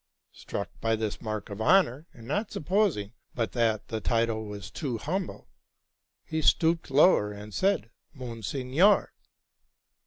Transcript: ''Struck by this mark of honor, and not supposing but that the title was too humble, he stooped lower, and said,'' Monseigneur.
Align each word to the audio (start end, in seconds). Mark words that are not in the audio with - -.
''Struck 0.31 0.71
by 0.81 0.95
this 0.95 1.21
mark 1.21 1.51
of 1.51 1.61
honor, 1.61 2.07
and 2.11 2.27
not 2.27 2.51
supposing 2.51 3.13
but 3.35 3.51
that 3.51 3.89
the 3.89 4.01
title 4.01 4.45
was 4.45 4.71
too 4.71 4.97
humble, 4.97 5.47
he 6.25 6.41
stooped 6.41 6.89
lower, 6.89 7.31
and 7.31 7.53
said,'' 7.53 7.91
Monseigneur. 8.19 9.13